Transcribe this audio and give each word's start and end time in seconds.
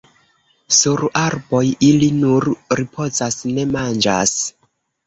Sur 0.77 1.03
arboj 1.21 1.61
ili 1.89 2.09
nur 2.25 2.49
ripozas, 2.81 3.41
ne 3.55 3.69
manĝas. 3.79 4.39